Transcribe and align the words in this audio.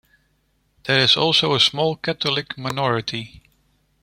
There 0.85 0.97
is 0.99 1.15
also 1.15 1.53
a 1.53 1.59
small 1.59 1.95
Catholic 1.95 2.57
minority. 2.57 3.43